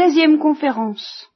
[0.00, 1.30] 16e conférence.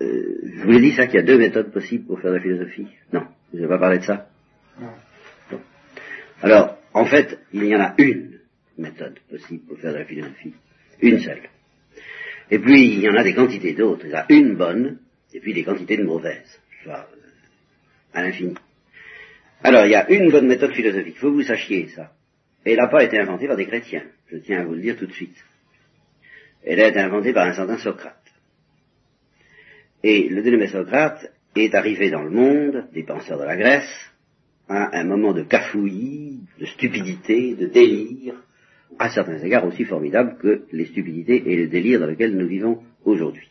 [0.00, 2.36] Euh, je vous ai dit ça qu'il y a deux méthodes possibles pour faire de
[2.36, 2.86] la philosophie.
[3.12, 4.26] Non, vous n'avez pas parlé de ça
[4.80, 5.60] Non.
[6.40, 8.38] Alors, en fait, il y en a une
[8.78, 10.54] méthode possible pour faire de la philosophie.
[11.02, 11.42] Une seule.
[12.50, 14.06] Et puis, il y en a des quantités d'autres.
[14.06, 15.00] Il y en a une bonne,
[15.34, 16.60] et puis des quantités de mauvaises.
[16.82, 17.06] Soit
[18.14, 18.54] à l'infini.
[19.62, 21.16] Alors, il y a une bonne méthode philosophique.
[21.16, 22.14] Il faut que vous sachiez ça.
[22.64, 24.04] Elle n'a pas été inventée par des chrétiens.
[24.28, 25.36] Je tiens à vous le dire tout de suite.
[26.64, 28.16] Elle a été inventée par un certain Socrate.
[30.02, 34.10] Et le dénommé Socrate est arrivé dans le monde des penseurs de la Grèce
[34.68, 38.34] à un moment de cafouillis, de stupidité, de délire,
[38.98, 42.82] à certains égards aussi formidable que les stupidités et les délires dans lesquels nous vivons
[43.04, 43.48] aujourd'hui.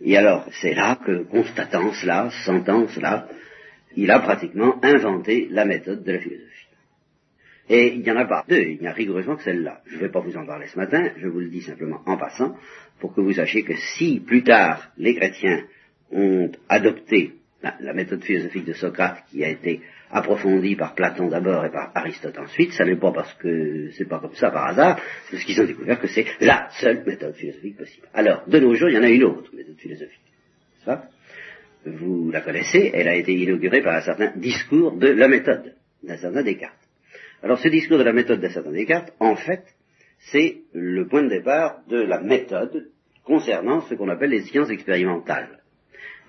[0.00, 3.28] Et alors, c'est là que, constatant cela, sentant cela,
[3.96, 6.53] il a pratiquement inventé la méthode de la philosophie.
[7.68, 9.80] Et il n'y en a pas deux, il n'y a rigoureusement que celle-là.
[9.86, 12.16] Je ne vais pas vous en parler ce matin, je vous le dis simplement en
[12.16, 12.56] passant,
[13.00, 15.64] pour que vous sachiez que si plus tard les chrétiens
[16.12, 17.32] ont adopté
[17.80, 22.38] la, méthode philosophique de Socrate qui a été approfondie par Platon d'abord et par Aristote
[22.38, 25.60] ensuite, ça n'est pas parce que c'est pas comme ça par hasard, c'est parce qu'ils
[25.62, 28.06] ont découvert que c'est la seule méthode philosophique possible.
[28.12, 30.20] Alors, de nos jours, il y en a une autre méthode philosophique.
[30.84, 31.08] Ça
[31.86, 36.16] vous la connaissez, elle a été inaugurée par un certain discours de la méthode d'un
[36.16, 36.83] certain Descartes.
[37.44, 39.64] Alors ce discours de la méthode certain Descartes, en fait,
[40.32, 42.88] c'est le point de départ de la méthode
[43.22, 45.60] concernant ce qu'on appelle les sciences expérimentales.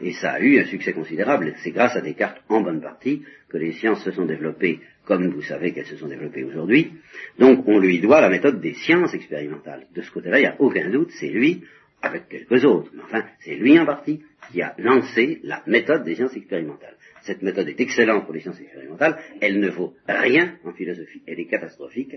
[0.01, 1.53] Et ça a eu un succès considérable.
[1.63, 5.41] C'est grâce à Descartes, en bonne partie, que les sciences se sont développées comme vous
[5.41, 6.91] savez qu'elles se sont développées aujourd'hui.
[7.39, 9.87] Donc on lui doit la méthode des sciences expérimentales.
[9.95, 11.63] De ce côté-là, il n'y a aucun doute, c'est lui,
[12.01, 16.15] avec quelques autres, mais enfin, c'est lui en partie qui a lancé la méthode des
[16.15, 16.95] sciences expérimentales.
[17.23, 21.39] Cette méthode est excellente pour les sciences expérimentales, elle ne vaut rien en philosophie, elle
[21.39, 22.15] est catastrophique,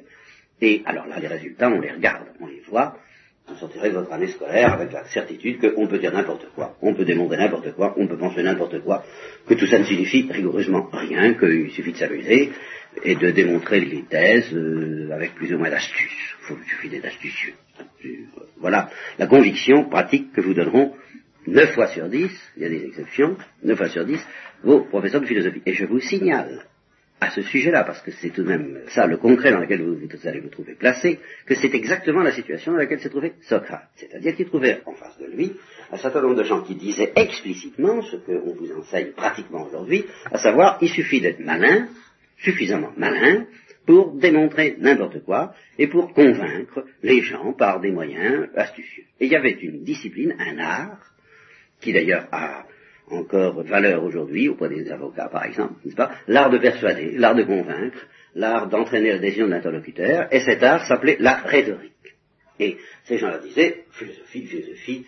[0.61, 2.99] et alors là, les résultats, on les regarde, on les voit,
[3.49, 6.93] vous sortirez de votre année scolaire avec la certitude qu'on peut dire n'importe quoi, on
[6.95, 9.05] peut démontrer n'importe quoi, on peut penser n'importe quoi,
[9.47, 12.51] que tout ça ne signifie rigoureusement rien, qu'il suffit de s'amuser
[13.05, 16.37] et de démontrer les thèses euh, avec plus ou moins d'astuce.
[16.51, 17.55] Il suffit d'être astucieux.
[18.59, 20.95] Voilà la conviction pratique que vous donneront
[21.47, 24.19] 9 fois sur 10, il y a des exceptions, 9 fois sur 10,
[24.63, 25.63] vos professeurs de philosophie.
[25.67, 26.65] Et je vous signale
[27.21, 29.97] à ce sujet-là, parce que c'est tout de même ça le concret dans lequel vous,
[29.97, 33.89] vous allez vous trouver placé, que c'est exactement la situation dans laquelle s'est trouvé Socrate.
[33.97, 35.53] C'est-à-dire qu'il trouvait en face de lui
[35.91, 40.39] un certain nombre de gens qui disaient explicitement ce qu'on vous enseigne pratiquement aujourd'hui, à
[40.39, 41.89] savoir, il suffit d'être malin,
[42.39, 43.47] suffisamment malin,
[43.87, 49.05] pour démontrer n'importe quoi et pour convaincre les gens par des moyens astucieux.
[49.19, 51.01] Et il y avait une discipline, un art,
[51.81, 52.67] qui d'ailleurs a
[53.11, 56.13] encore valeur aujourd'hui auprès des avocats, par exemple, n'est-ce pas?
[56.27, 60.87] L'art de persuader, l'art de convaincre, l'art d'entraîner la décision de l'interlocuteur, et cet art
[60.87, 61.93] s'appelait la rhétorique.
[62.61, 65.07] Et ces gens-là disaient, philosophie, philosophie,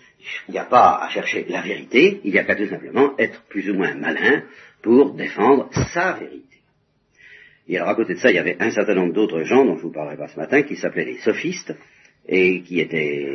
[0.48, 3.42] il n'y a pas à chercher la vérité, il n'y a qu'à tout simplement être
[3.48, 4.44] plus ou moins malin
[4.82, 6.49] pour défendre sa vérité.
[7.70, 9.76] Et alors à côté de ça, il y avait un certain nombre d'autres gens dont
[9.76, 11.72] je vous parlerai pas ce matin, qui s'appelaient les sophistes,
[12.28, 13.28] et qui étaient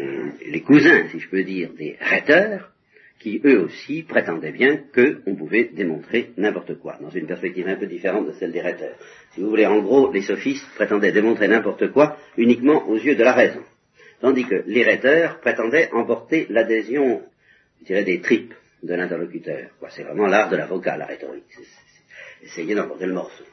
[0.46, 2.70] les cousins, si je peux dire, des rhéteurs,
[3.18, 7.86] qui eux aussi prétendaient bien qu'on pouvait démontrer n'importe quoi, dans une perspective un peu
[7.86, 8.98] différente de celle des rhéteurs.
[9.32, 13.24] Si vous voulez, en gros, les sophistes prétendaient démontrer n'importe quoi uniquement aux yeux de
[13.24, 13.62] la raison,
[14.20, 17.22] tandis que les rhéteurs prétendaient emporter l'adhésion,
[17.80, 18.54] je dirais, des tripes
[18.84, 19.70] de l'interlocuteur.
[19.92, 21.46] C'est vraiment l'art de l'avocat, la rhétorique.
[22.48, 23.46] C'est d'emporter le morceau.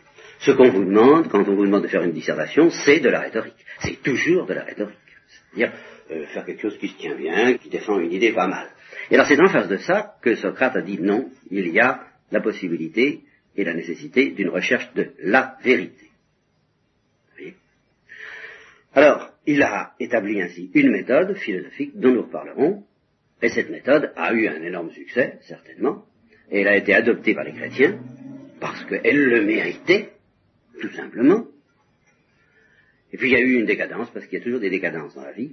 [0.43, 3.21] Ce qu'on vous demande, quand on vous demande de faire une dissertation, c'est de la
[3.21, 3.65] rhétorique.
[3.79, 4.97] C'est toujours de la rhétorique.
[5.29, 5.73] C'est-à-dire
[6.11, 8.69] euh, faire quelque chose qui se tient bien, qui défend une idée pas mal.
[9.09, 12.01] Et alors c'est en face de ça que Socrate a dit non, il y a
[12.33, 13.21] la possibilité
[13.55, 16.09] et la nécessité d'une recherche de la vérité.
[18.95, 22.85] alors, il a établi ainsi une méthode philosophique dont nous reparlerons,
[23.41, 26.05] et cette méthode a eu un énorme succès, certainement,
[26.51, 27.99] et elle a été adoptée par les chrétiens,
[28.61, 30.12] parce qu'elle le méritait,
[30.83, 31.47] tout simplement.
[33.13, 35.15] Et puis il y a eu une décadence, parce qu'il y a toujours des décadences
[35.15, 35.53] dans la vie.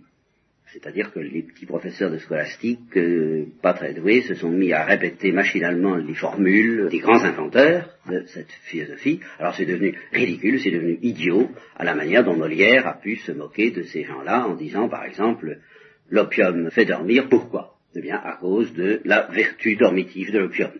[0.71, 4.85] C'est-à-dire que les petits professeurs de scolastique, euh, pas très doués, se sont mis à
[4.85, 9.19] répéter machinalement les formules des grands inventeurs de cette philosophie.
[9.39, 13.31] Alors c'est devenu ridicule, c'est devenu idiot, à la manière dont Molière a pu se
[13.31, 15.57] moquer de ces gens-là en disant, par exemple,
[16.09, 17.75] l'opium fait dormir, pourquoi?
[17.95, 20.71] Eh bien, à cause de la vertu dormitive de l'opium.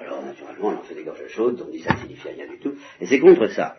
[0.00, 2.58] Alors, naturellement, on en fait des gorges chaudes, on dit ça ne signifie rien du
[2.58, 3.76] tout, et c'est contre ça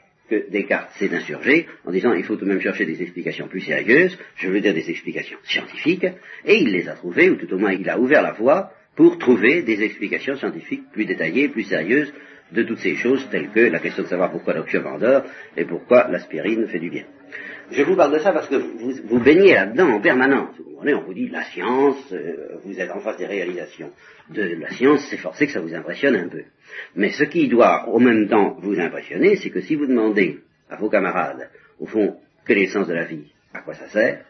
[0.50, 4.18] Descartes s'est insurgé en disant il faut tout de même chercher des explications plus sérieuses,
[4.36, 6.08] je veux dire des explications scientifiques,
[6.46, 9.18] et il les a trouvées, ou tout au moins il a ouvert la voie pour
[9.18, 12.14] trouver des explications scientifiques plus détaillées, plus sérieuses
[12.52, 15.24] de toutes ces choses telles que la question de savoir pourquoi l'opium endort
[15.56, 17.06] et pourquoi l'aspirine fait du bien.
[17.72, 20.56] Je vous parle de ça parce que vous, baignez là-dedans en permanence.
[20.58, 23.92] Vous comprenez, on vous dit la science, euh, vous êtes en face des réalisations
[24.30, 26.44] de la science, c'est forcé que ça vous impressionne un peu.
[26.96, 30.40] Mais ce qui doit au même temps vous impressionner, c'est que si vous demandez
[30.70, 34.26] à vos camarades, au fond, quel est le de la vie, à quoi ça sert,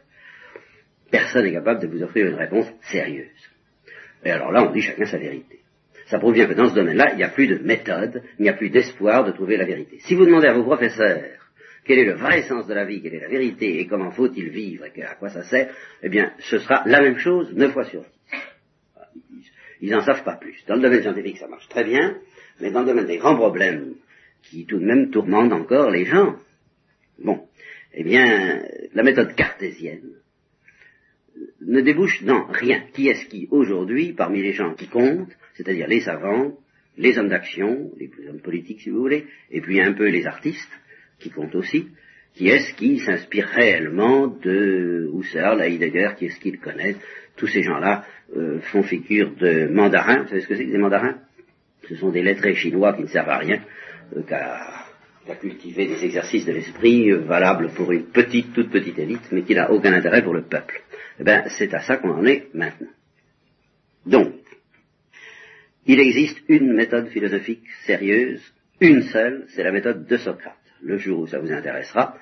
[1.10, 3.28] personne n'est capable de vous offrir une réponse sérieuse.
[4.24, 5.60] Et alors là, on dit chacun sa vérité.
[6.08, 8.54] Ça provient que dans ce domaine-là, il n'y a plus de méthode, il n'y a
[8.54, 10.00] plus d'espoir de trouver la vérité.
[10.00, 11.41] Si vous demandez à vos professeurs
[11.84, 14.50] quel est le vrai sens de la vie, quelle est la vérité, et comment faut-il
[14.50, 15.74] vivre, et à quoi ça sert,
[16.04, 18.04] eh bien, ce sera la même chose neuf fois sur
[19.30, 19.52] dix.
[19.82, 20.64] Ils n'en savent pas plus.
[20.68, 22.18] Dans le domaine scientifique, ça marche très bien,
[22.60, 23.96] mais dans le domaine des grands problèmes
[24.44, 26.36] qui tout de même tourmentent encore les gens,
[27.20, 27.48] bon,
[27.94, 28.64] eh bien,
[28.94, 30.12] la méthode cartésienne
[31.62, 32.84] ne débouche dans rien.
[32.94, 36.58] Qui est-ce qui, aujourd'hui, parmi les gens qui comptent, c'est-à-dire les savants,
[36.98, 40.72] les hommes d'action, les hommes politiques si vous voulez, et puis un peu les artistes,
[41.22, 41.88] qui comptent aussi,
[42.34, 47.00] qui est-ce qui s'inspire réellement de Husserl, Heidegger, qui est-ce qu'ils connaissent
[47.36, 50.24] Tous ces gens-là euh, font figure de mandarins.
[50.24, 51.18] Vous savez ce que c'est que des mandarins?
[51.88, 53.62] Ce sont des lettrés chinois qui ne servent à rien
[54.16, 59.32] euh, qu'à cultiver des exercices de l'esprit euh, valables pour une petite, toute petite élite,
[59.32, 60.82] mais qui n'a aucun intérêt pour le peuple.
[61.20, 62.92] Eh bien, c'est à ça qu'on en est maintenant.
[64.06, 64.34] Donc,
[65.86, 68.42] il existe une méthode philosophique sérieuse,
[68.80, 70.61] une seule, c'est la méthode de Socrate.
[70.84, 72.18] Le jour où ça vous intéressera,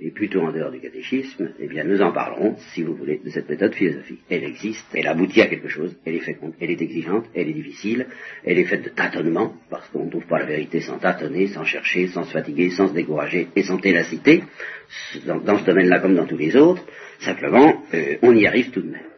[0.00, 3.30] et plutôt en dehors du catéchisme, eh bien nous en parlerons, si vous voulez, de
[3.30, 4.22] cette méthode philosophique.
[4.28, 8.06] Elle existe, elle aboutit à quelque chose, elle est elle est exigeante, elle est difficile,
[8.44, 11.64] elle est faite de tâtonnements, parce qu'on ne trouve pas la vérité sans tâtonner, sans
[11.64, 14.42] chercher, sans se fatiguer, sans se décourager et sans ténacité,
[15.26, 16.84] dans, ce domaine-là comme dans tous les autres,
[17.20, 19.14] simplement, euh, on y arrive tout de même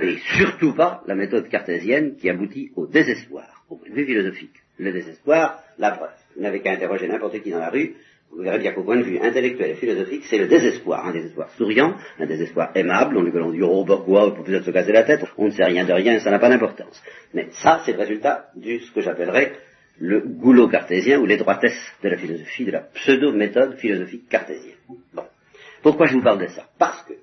[0.00, 4.56] et surtout pas la méthode cartésienne qui aboutit au désespoir, au point philosophique.
[4.78, 6.21] Le désespoir, la preuve.
[6.36, 7.94] Vous n'avez qu'à interroger n'importe qui dans la rue,
[8.30, 11.50] vous verrez bien qu'au point de vue intellectuel et philosophique, c'est le désespoir, un désespoir
[11.50, 15.24] souriant, un désespoir aimable, on lui dit, oh, pourquoi, pour peut-être se casser la tête,
[15.36, 17.02] on ne sait rien de rien, ça n'a pas d'importance.
[17.34, 19.52] Mais ça, c'est le résultat de ce que j'appellerais
[19.98, 24.76] le goulot cartésien ou l'étroitesse de la philosophie, de la pseudo-méthode philosophique cartésienne.
[25.12, 25.24] Bon.
[25.82, 26.66] Pourquoi je vous parle de ça?
[26.78, 27.14] Parce que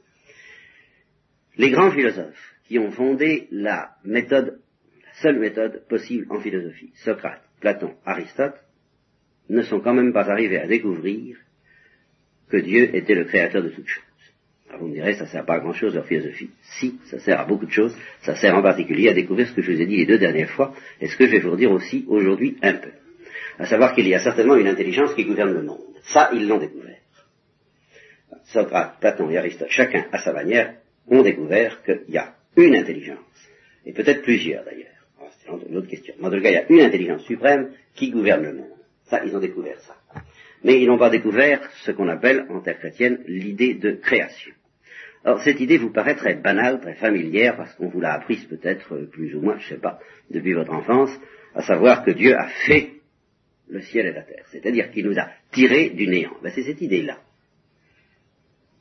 [1.58, 4.60] les grands philosophes qui ont fondé la méthode,
[5.04, 8.56] la seule méthode possible en philosophie, Socrate, Platon, Aristote,
[9.50, 11.38] ne sont quand même pas arrivés à découvrir
[12.50, 14.04] que Dieu était le créateur de toutes choses.
[14.78, 16.52] Vous me direz, ça sert pas à grand chose leur philosophie.
[16.62, 17.96] Si, ça sert à beaucoup de choses.
[18.22, 20.52] Ça sert en particulier à découvrir ce que je vous ai dit les deux dernières
[20.52, 22.92] fois, et ce que je vais vous dire aussi aujourd'hui un peu.
[23.58, 25.82] À savoir qu'il y a certainement une intelligence qui gouverne le monde.
[26.04, 26.98] Ça, ils l'ont découvert.
[28.46, 30.76] Socrate, Platon et Aristote, chacun à sa manière,
[31.08, 33.18] ont découvert qu'il y a une intelligence,
[33.86, 34.88] et peut-être plusieurs d'ailleurs.
[35.40, 36.14] C'est une autre question.
[36.20, 38.79] Mais en tout cas, il y a une intelligence suprême qui gouverne le monde.
[39.10, 39.96] Ça, ils ont découvert ça.
[40.64, 44.54] Mais ils n'ont pas découvert ce qu'on appelle, en terre chrétienne, l'idée de création.
[45.24, 48.96] Alors, cette idée vous paraît très banale, très familière, parce qu'on vous l'a apprise peut-être
[49.12, 51.12] plus ou moins, je ne sais pas, depuis votre enfance,
[51.56, 52.92] à savoir que Dieu a fait
[53.70, 54.46] le ciel et la terre.
[54.52, 56.36] C'est-à-dire qu'il nous a tirés du néant.
[56.42, 57.18] Ben, c'est cette idée-là.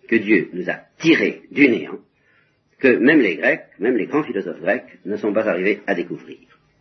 [0.08, 1.98] Que Dieu nous a tirés du néant
[2.78, 6.38] que même les Grecs, même les grands philosophes grecs, ne sont pas arrivés à découvrir.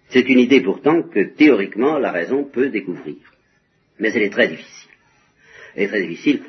[0.10, 3.18] C'est une idée pourtant que théoriquement la raison peut découvrir.
[4.00, 4.90] Mais elle est très difficile.
[5.76, 6.42] Elle est très difficile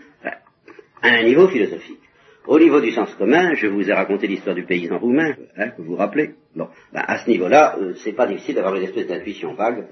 [1.03, 2.01] à un niveau philosophique.
[2.47, 5.83] Au niveau du sens commun, je vous ai raconté l'histoire du paysan roumain, hein, que
[5.83, 6.31] vous vous rappelez.
[6.57, 9.85] Bon, ben, à ce niveau-là, euh, c'est pas difficile d'avoir une espèce d'intuition vague.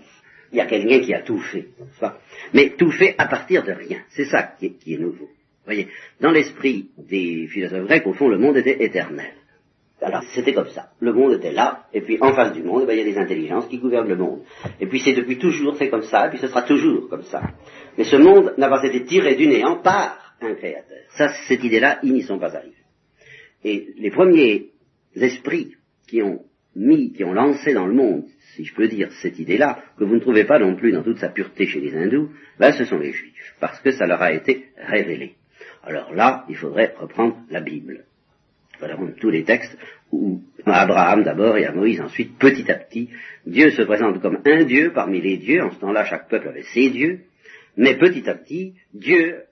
[0.53, 1.67] Il y a quelqu'un qui a tout fait,
[2.55, 3.99] Mais tout fait à partir de rien.
[4.11, 5.27] C'est ça qui est, qui est nouveau.
[5.27, 5.89] Vous voyez,
[6.21, 9.33] dans l'esprit des philosophes grecs, au fond, le monde était éternel.
[10.03, 10.91] Alors c'était comme ça.
[11.01, 13.13] Le monde était là, et puis en face du monde, eh ben, il y a
[13.13, 14.43] des intelligences qui gouvernent le monde.
[14.79, 17.43] Et puis c'est depuis toujours, c'est comme ça, et puis ce sera toujours comme ça.
[17.97, 20.99] Mais ce monde n'a pas été tiré du néant par un créateur.
[21.17, 22.75] Ça, cette idée-là, ils n'y sont pas arrivés.
[23.65, 24.71] Et les premiers
[25.15, 25.75] esprits
[26.07, 26.43] qui ont
[26.75, 28.25] mis, qui ont lancé dans le monde,
[28.55, 31.19] si je peux dire, cette idée-là, que vous ne trouvez pas non plus dans toute
[31.19, 34.33] sa pureté chez les hindous, ben, ce sont les juifs, parce que ça leur a
[34.33, 35.37] été révélé.
[35.83, 38.05] Alors là, il faudrait reprendre la Bible
[38.79, 39.77] voilà tous les textes
[40.13, 43.11] où Abraham d'abord et à Moïse ensuite, petit à petit,
[43.47, 45.63] Dieu se présente comme un Dieu parmi les dieux.
[45.63, 47.21] En ce temps-là, chaque peuple avait ses dieux.
[47.77, 49.43] Mais petit à petit, Dieu,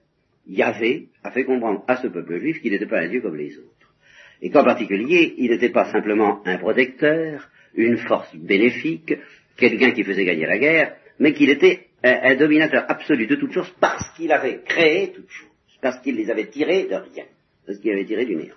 [0.47, 3.57] Yahvé, a fait comprendre à ce peuple juif qu'il n'était pas un Dieu comme les
[3.57, 3.93] autres.
[4.41, 9.13] Et qu'en particulier, il n'était pas simplement un protecteur, une force bénéfique,
[9.57, 13.53] quelqu'un qui faisait gagner la guerre, mais qu'il était un, un, dominateur absolu de toutes
[13.53, 17.25] choses parce qu'il avait créé toutes choses, parce qu'il les avait tirées de rien,
[17.65, 18.55] parce qu'il avait tiré du néant.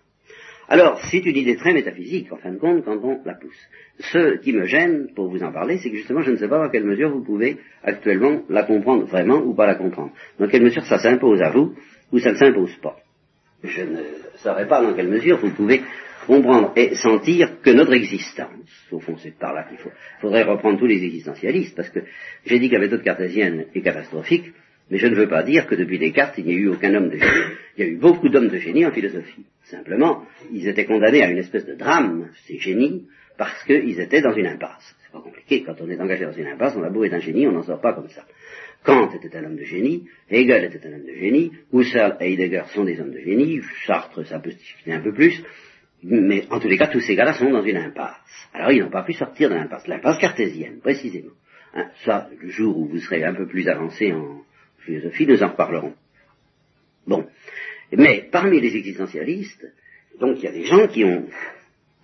[0.71, 3.69] Alors, c'est une idée très métaphysique, en fin de compte, quand on la pousse.
[4.01, 6.63] Ce qui me gêne, pour vous en parler, c'est que justement, je ne sais pas
[6.63, 10.13] dans quelle mesure vous pouvez actuellement la comprendre vraiment ou pas la comprendre.
[10.39, 11.75] Dans quelle mesure ça s'impose à vous
[12.13, 12.97] ou ça ne s'impose pas.
[13.65, 14.03] je ne
[14.37, 15.83] saurais pas dans quelle mesure vous pouvez
[16.27, 20.79] comprendre et sentir que notre existence, au fond c'est par là qu'il faut, faudrait reprendre
[20.79, 22.01] tous les existentialistes, parce que
[22.45, 24.53] j'ai dit que la méthode cartésienne est catastrophique,
[24.91, 27.11] mais je ne veux pas dire que depuis Descartes, il n'y a eu aucun homme
[27.11, 27.55] de génie.
[27.77, 29.45] Il y a eu beaucoup d'hommes de génie en philosophie.
[29.65, 34.35] Simplement, ils étaient condamnés à une espèce de drame, ces génies, parce qu'ils étaient dans
[34.35, 34.97] une impasse.
[35.03, 37.21] C'est pas compliqué, quand on est engagé dans une impasse, on a beau être un
[37.21, 38.25] génie, on n'en sort pas comme ça.
[38.85, 42.63] Kant était un homme de génie, Hegel était un homme de génie, Husserl et Heidegger
[42.75, 45.43] sont des hommes de génie, Sartre, ça peut se discuter un peu plus,
[46.03, 48.17] mais en tous les cas, tous ces gars-là sont dans une impasse.
[48.55, 51.33] Alors ils n'ont pas pu sortir de l'impasse, l'impasse cartésienne, précisément.
[51.75, 54.43] Hein, ça, le jour où vous serez un peu plus avancé en
[54.89, 55.95] philosophie, nous en reparlerons.
[57.07, 57.27] Bon.
[57.93, 59.67] Mais parmi les existentialistes,
[60.19, 61.27] donc il y a des gens qui ont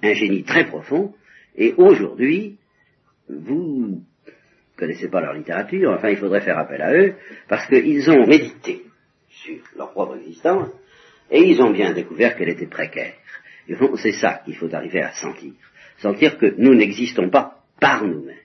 [0.03, 1.14] un génie très profond,
[1.57, 2.57] et aujourd'hui,
[3.29, 4.03] vous
[4.76, 7.14] connaissez pas leur littérature, enfin il faudrait faire appel à eux,
[7.49, 8.83] parce qu'ils ont médité
[9.29, 10.71] sur leur propre existence,
[11.31, 13.14] et ils ont bien découvert qu'elle était précaire.
[13.97, 15.53] C'est ça qu'il faut arriver à sentir.
[15.99, 18.37] Sentir que nous n'existons pas par nous-mêmes.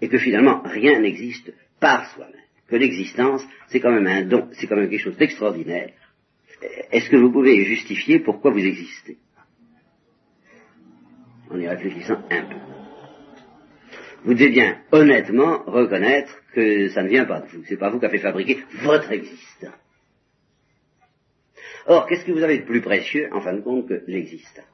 [0.00, 2.47] Et que finalement, rien n'existe par soi-même.
[2.68, 5.90] Que l'existence, c'est quand même un don, c'est quand même quelque chose d'extraordinaire.
[6.90, 9.16] Est-ce que vous pouvez justifier pourquoi vous existez?
[11.50, 12.56] En y réfléchissant un peu.
[14.24, 17.64] Vous devez bien honnêtement reconnaître que ça ne vient pas de vous.
[17.66, 19.72] C'est pas vous qui avez fabriqué votre existence.
[21.86, 24.64] Or, qu'est-ce que vous avez de plus précieux, en fin de compte, que l'existence?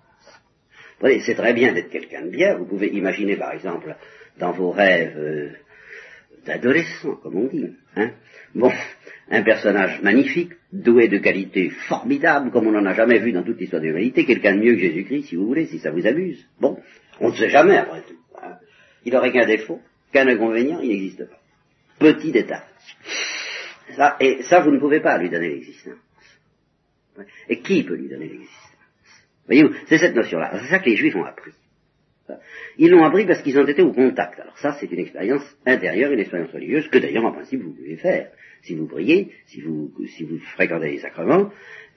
[1.00, 2.56] C'est très bien d'être quelqu'un de bien.
[2.56, 3.94] Vous pouvez imaginer, par exemple,
[4.38, 5.50] dans vos rêves euh,
[6.44, 8.12] d'adolescent, comme on dit, hein?
[8.54, 8.72] Bon,
[9.30, 13.58] un personnage magnifique, doué de qualités formidables, comme on n'en a jamais vu dans toute
[13.58, 16.46] l'histoire de l'humanité, quelqu'un de mieux que Jésus-Christ, si vous voulez, si ça vous amuse.
[16.60, 16.78] Bon,
[17.20, 18.18] on ne sait jamais, après tout.
[18.42, 18.56] Hein.
[19.04, 19.80] il n'aurait qu'un défaut,
[20.12, 21.40] qu'un inconvénient, il n'existe pas.
[21.98, 22.62] Petit détail.
[24.20, 25.94] Et ça, vous ne pouvez pas lui donner l'existence.
[27.48, 28.72] Et qui peut lui donner l'existence?
[29.46, 30.58] Voyez-vous, c'est cette notion-là.
[30.60, 31.52] C'est ça que les Juifs ont appris.
[32.78, 34.40] Ils l'ont appris parce qu'ils ont été au contact.
[34.40, 37.96] Alors ça, c'est une expérience intérieure, une expérience religieuse, que d'ailleurs, en principe, vous pouvez
[37.96, 38.30] faire.
[38.62, 41.50] Si vous priez, si vous, si vous fréquentez les sacrements,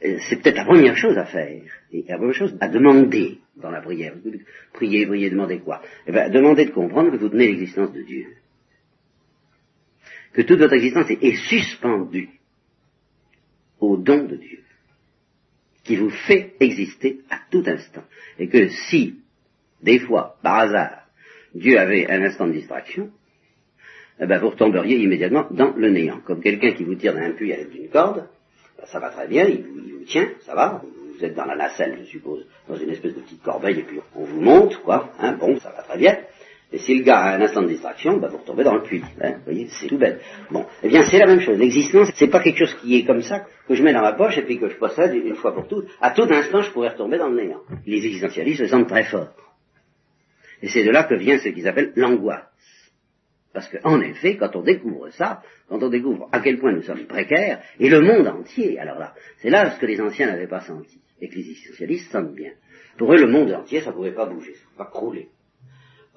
[0.03, 1.61] euh, c'est peut-être la première chose à faire.
[1.91, 4.13] Et la première chose à demander dans la prière.
[4.73, 5.81] Priez, priez, demandez quoi?
[6.05, 8.25] Eh bien, demandez de comprendre que vous tenez l'existence de Dieu.
[10.33, 12.29] Que toute votre existence est suspendue
[13.79, 14.59] au don de Dieu
[15.87, 18.03] qui vous fait exister à tout instant.
[18.37, 19.15] Et que si,
[19.81, 21.07] des fois, par hasard,
[21.53, 23.09] Dieu avait un instant de distraction,
[24.19, 26.19] eh ben vous retomberiez immédiatement dans le néant.
[26.25, 28.27] Comme quelqu'un qui vous tire d'un puits à l'aide d'une corde,
[28.77, 31.97] ben, ça va très bien, il vous, tient, ça va, vous êtes dans la nacelle,
[32.01, 35.33] je suppose, dans une espèce de petite corbeille, et puis on vous monte, quoi, hein,
[35.39, 36.17] bon, ça va très bien.
[36.71, 39.01] Et si le gars a un instant de distraction, bah, vous retombez dans le puits.
[39.21, 40.21] Hein, vous voyez, c'est tout bête.
[40.51, 41.57] Bon, eh bien, c'est la même chose.
[41.57, 44.37] L'existence, c'est pas quelque chose qui est comme ça, que je mets dans ma poche
[44.37, 45.87] et puis que je possède une fois pour toutes.
[46.01, 47.61] À tout instant, je pourrais retomber dans le néant.
[47.85, 49.29] Les existentialistes se sentent très forts.
[50.61, 52.45] Et c'est de là que vient ce qu'ils appellent l'angoisse.
[53.53, 57.07] Parce qu'en effet, quand on découvre ça, quand on découvre à quel point nous sommes
[57.07, 60.61] précaires, et le monde entier, alors là, c'est là ce que les anciens n'avaient pas
[60.61, 62.51] senti, et que les existentialistes sentent bien.
[62.97, 65.29] Pour eux, le monde entier, ça ne pouvait pas bouger, ça ne pouvait pas crouler.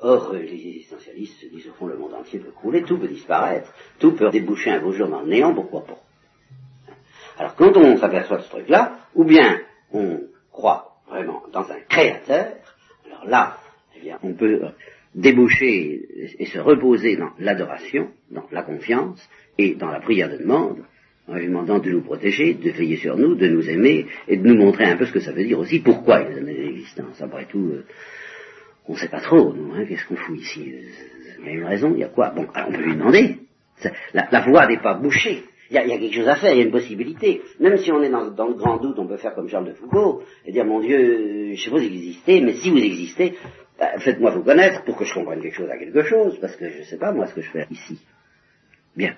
[0.02, 3.72] Or, les existentialistes se disent au fond le monde entier peut couler, tout peut disparaître,
[3.98, 5.98] tout peut déboucher un beau jour dans le néant, pourquoi pas
[7.38, 9.60] Alors quand on s'aperçoit de ce truc-là, ou bien
[9.92, 10.20] on
[10.50, 12.54] croit vraiment dans un créateur,
[13.06, 13.58] alors là,
[14.00, 14.60] bien, on peut
[15.14, 19.28] déboucher et se reposer dans l'adoration, dans la confiance
[19.58, 20.84] et dans la prière de demande,
[21.28, 24.46] en lui demandant de nous protéger, de veiller sur nous, de nous aimer et de
[24.46, 27.20] nous montrer un peu ce que ça veut dire aussi, pourquoi il a donné l'existence.
[27.20, 27.84] Après tout, euh,
[28.88, 30.74] on ne sait pas trop, nous, hein, qu'est-ce qu'on fout ici?
[31.40, 32.30] Il y a une raison, il y a quoi?
[32.30, 33.36] Bon, alors on peut lui demander.
[34.12, 35.42] La, voie n'est pas bouchée.
[35.70, 37.42] Il y, a, quelque chose à faire, il y a une possibilité.
[37.60, 40.22] Même si on est dans, le grand doute, on peut faire comme Charles de Foucault
[40.44, 43.34] et dire, mon Dieu, je sais pas vous existez, mais si vous existez,
[43.80, 46.68] bah, faites-moi vous connaître pour que je comprenne quelque chose à quelque chose, parce que
[46.68, 47.98] je ne sais pas moi ce que je fais ici.
[48.94, 49.16] Bien.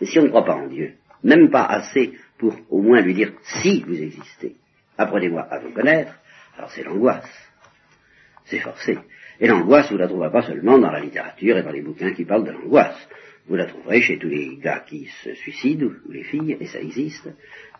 [0.00, 3.14] Et si on ne croit pas en Dieu, même pas assez pour au moins lui
[3.14, 4.54] dire, si vous existez,
[4.96, 6.14] apprenez-moi à vous connaître,
[6.56, 7.50] alors c'est l'angoisse.
[8.44, 8.96] C'est forcé.
[9.40, 12.24] Et l'angoisse, vous la trouverez pas seulement dans la littérature et dans les bouquins qui
[12.24, 13.08] parlent de l'angoisse.
[13.48, 16.78] Vous la trouverez chez tous les gars qui se suicident, ou les filles, et ça
[16.78, 17.28] existe.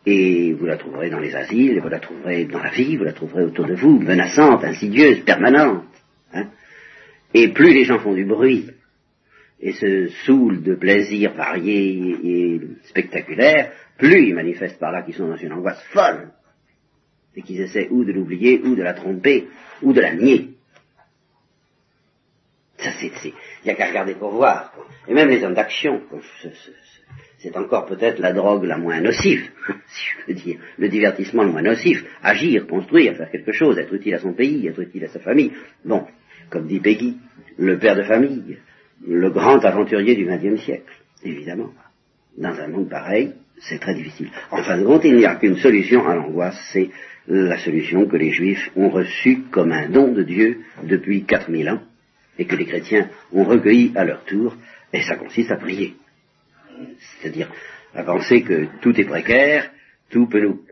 [0.07, 3.13] Et vous la trouverez dans les asiles, vous la trouverez dans la vie, vous la
[3.13, 5.85] trouverez autour de vous, menaçante, insidieuse, permanente.
[6.33, 6.49] Hein.
[7.33, 8.69] et plus les gens font du bruit,
[9.61, 15.29] et se saoulent de plaisirs variés et spectaculaires, plus ils manifestent par là qu'ils sont
[15.29, 16.33] dans une angoisse folle,
[17.37, 19.49] et qu'ils essaient ou de l'oublier, ou de la tromper,
[19.83, 20.51] ou de la nier.
[22.79, 23.33] Ça, c'est, il
[23.65, 24.73] n'y a qu'à regarder pour voir.
[25.09, 26.03] Et même les hommes d'action,
[27.45, 29.51] c'est encore peut-être la drogue la moins nocive,
[29.87, 33.93] si je veux dire, le divertissement le moins nocif, agir, construire, faire quelque chose, être
[33.93, 35.53] utile à son pays, être utile à sa famille.
[35.85, 36.07] Bon,
[36.49, 37.19] comme dit Peggy,
[37.59, 38.57] le père de famille,
[39.07, 40.91] le grand aventurier du XXe siècle,
[41.23, 41.71] évidemment.
[42.39, 44.31] Dans un monde pareil, c'est très difficile.
[44.51, 46.89] En fin de compte, il n'y a qu'une solution à l'angoisse, c'est
[47.29, 51.83] la solution que les Juifs ont reçue comme un don de Dieu depuis 4000 ans,
[52.39, 54.57] et que les chrétiens ont recueilli à leur tour,
[54.95, 55.95] et ça consiste à prier.
[57.21, 57.51] C'est-à-dire
[57.95, 59.71] à penser que tout est précaire,
[60.11, 60.65] tout peut nous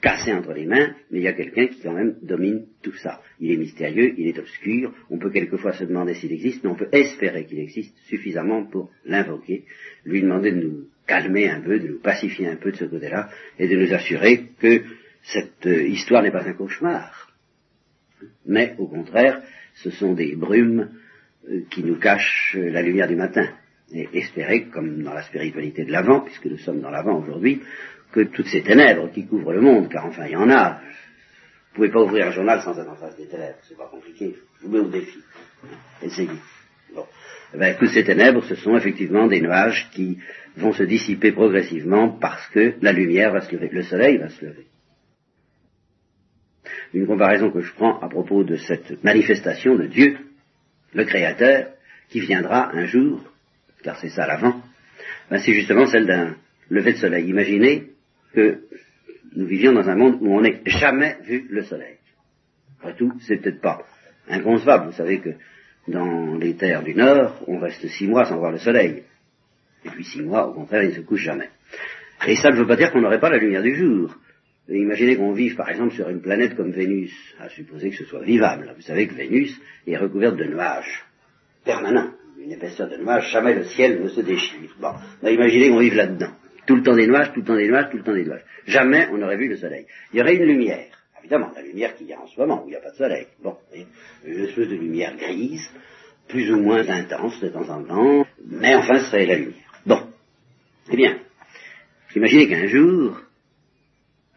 [0.00, 3.20] casser entre les mains, mais il y a quelqu'un qui quand même domine tout ça.
[3.40, 6.76] Il est mystérieux, il est obscur, on peut quelquefois se demander s'il existe, mais on
[6.76, 9.64] peut espérer qu'il existe suffisamment pour l'invoquer,
[10.04, 13.30] lui demander de nous calmer un peu, de nous pacifier un peu de ce côté-là,
[13.58, 14.82] et de nous assurer que
[15.22, 17.32] cette euh, histoire n'est pas un cauchemar,
[18.44, 19.42] mais au contraire,
[19.74, 20.90] ce sont des brumes
[21.48, 23.48] euh, qui nous cachent la lumière du matin.
[23.92, 27.62] Et espérer, comme dans la spiritualité de l'Avent, puisque nous sommes dans l'Avent aujourd'hui,
[28.12, 31.74] que toutes ces ténèbres qui couvrent le monde, car enfin il y en a, vous
[31.74, 34.66] pouvez pas ouvrir un journal sans être en face des ténèbres, c'est pas compliqué, je
[34.66, 35.18] vous mets au défi.
[36.02, 36.30] Essayez.
[36.94, 37.04] Bon.
[37.54, 40.18] Eh bien, toutes ces ténèbres, ce sont effectivement des nuages qui
[40.56, 44.44] vont se dissiper progressivement parce que la lumière va se lever, le soleil va se
[44.44, 44.66] lever.
[46.94, 50.16] Une comparaison que je prends à propos de cette manifestation de Dieu,
[50.94, 51.68] le Créateur,
[52.08, 53.22] qui viendra un jour,
[53.86, 54.60] car c'est ça l'avant,
[55.30, 56.34] ben c'est justement celle d'un
[56.70, 57.28] lever de soleil.
[57.28, 57.92] Imaginez
[58.34, 58.64] que
[59.36, 61.94] nous vivions dans un monde où on n'ait jamais vu le soleil.
[62.80, 63.86] Après tout, c'est peut-être pas
[64.28, 64.86] inconcevable.
[64.86, 65.30] Vous savez que
[65.86, 69.04] dans les terres du Nord, on reste six mois sans voir le soleil.
[69.84, 71.48] Et puis six mois, au contraire, il ne se couche jamais.
[72.26, 74.16] Et ça ne veut pas dire qu'on n'aurait pas la lumière du jour.
[74.68, 78.24] imaginez qu'on vive par exemple sur une planète comme Vénus, à supposer que ce soit
[78.24, 78.72] vivable.
[78.74, 81.04] Vous savez que Vénus est recouverte de nuages
[81.64, 82.15] permanents.
[82.46, 84.70] Une épaisseur de nuages, jamais le ciel ne se déchire.
[84.78, 86.30] Bon, ben, imaginez qu'on vive là-dedans.
[86.64, 88.44] Tout le temps des nuages, tout le temps des nuages, tout le temps des nuages.
[88.66, 89.84] Jamais on n'aurait vu le soleil.
[90.12, 90.86] Il y aurait une lumière.
[91.18, 92.96] Évidemment, la lumière qu'il y a en ce moment, où il n'y a pas de
[92.96, 93.26] soleil.
[93.42, 93.56] Bon,
[94.24, 95.68] une espèce de lumière grise,
[96.28, 99.82] plus ou moins intense de temps en temps, mais enfin ce serait la lumière.
[99.84, 100.06] Bon.
[100.92, 101.18] Eh bien,
[102.14, 103.22] imaginez qu'un jour,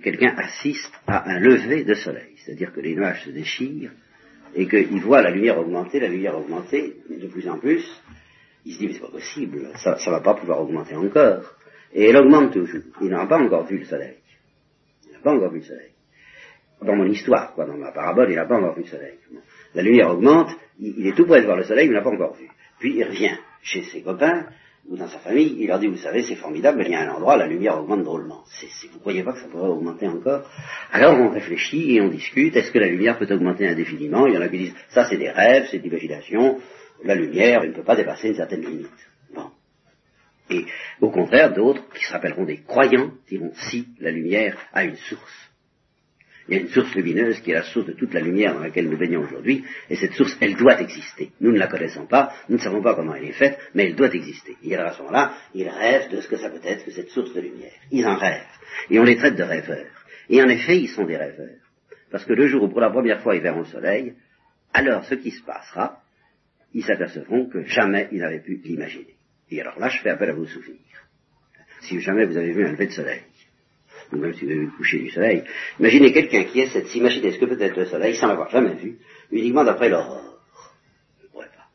[0.02, 3.92] quelqu'un assiste à un lever de soleil, c'est-à-dire que les nuages se déchirent,
[4.56, 7.86] et qu'il voit la lumière augmenter, la lumière augmenter de plus en plus,
[8.66, 11.56] il se dit mais c'est pas possible, ça ne va pas pouvoir augmenter encore.
[11.94, 12.84] Et elle augmente toujours.
[13.02, 14.18] Il n'a pas encore vu le soleil.
[15.08, 15.92] Il n'a pas encore vu le soleil.
[16.82, 19.18] Dans mon histoire, quoi, dans ma parabole, il n'a pas encore vu le soleil.
[19.74, 22.12] La lumière augmente, il, est tout près de voir le soleil, mais il n'a pas
[22.12, 22.48] encore vu.
[22.80, 24.46] Puis il revient chez ses copains,
[24.90, 27.16] ou dans sa famille, il leur dit, vous savez, c'est formidable, il y a un
[27.16, 28.44] endroit, la lumière augmente drôlement.
[28.44, 30.50] vous ne croyez pas que ça pourrait augmenter encore?
[30.92, 34.26] Alors on réfléchit et on discute, est-ce que la lumière peut augmenter indéfiniment?
[34.26, 36.60] Il y en a qui disent, ça c'est des rêves, c'est de l'imagination,
[37.04, 38.90] la lumière, elle ne peut pas dépasser une certaine limite.
[39.34, 39.52] Bon.
[40.50, 40.66] Et
[41.02, 45.49] au contraire, d'autres, qui se rappelleront des croyants, diront si la lumière a une source.
[46.50, 48.62] Il y a une source lumineuse qui est la source de toute la lumière dans
[48.62, 51.30] laquelle nous baignons aujourd'hui, et cette source, elle doit exister.
[51.42, 53.96] Nous ne la connaissons pas, nous ne savons pas comment elle est faite, mais elle
[53.96, 54.58] doit exister.
[54.64, 57.36] Et à ce moment-là, ils rêvent de ce que ça peut être que cette source
[57.36, 57.74] de lumière.
[57.92, 58.48] Ils en rêvent.
[58.90, 59.92] Et on les traite de rêveurs.
[60.28, 61.60] Et en effet, ils sont des rêveurs.
[62.10, 64.16] Parce que le jour où pour la première fois ils verront le soleil,
[64.74, 66.02] alors ce qui se passera,
[66.74, 69.16] ils s'apercevront que jamais ils n'avaient pu l'imaginer.
[69.52, 70.80] Et alors là, je fais appel à vos souvenirs.
[71.82, 73.22] Si jamais vous avez vu un lever de soleil,
[74.18, 75.44] même si vous avez vu le coucher du soleil,
[75.80, 78.76] imaginez quelqu'un qui essaie de s'imaginer ce que peut être le soleil sans l'avoir jamais
[78.76, 78.98] vu,
[79.32, 80.40] uniquement d'après l'aurore?
[81.20, 81.70] Il ne pourrait pas.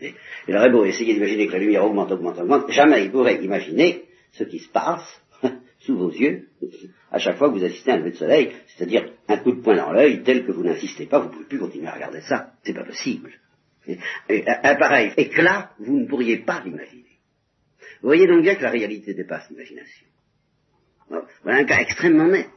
[0.00, 0.14] Et
[0.48, 4.04] il aurait beau essayer d'imaginer que la lumière augmente, augmente, augmente, jamais il pourrait imaginer
[4.32, 5.22] ce qui se passe
[5.80, 6.48] sous vos yeux
[7.10, 9.60] à chaque fois que vous assistez à un lever de soleil, c'est-à-dire un coup de
[9.60, 12.20] poing dans l'œil tel que vous n'insistez pas, vous ne pouvez plus continuer à regarder
[12.20, 12.52] ça.
[12.62, 13.32] C'est pas possible
[14.28, 17.04] un pareil éclat, vous ne pourriez pas l'imaginer.
[18.02, 20.05] Vous voyez donc bien que la réalité dépasse l'imagination.
[21.46, 22.50] Voilà un cas extrêmement net.